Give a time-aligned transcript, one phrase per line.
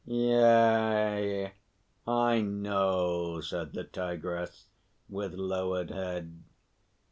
[0.03, 1.53] "Yea,
[2.07, 4.65] I know," said the Tigress,
[5.07, 6.41] with lowered head.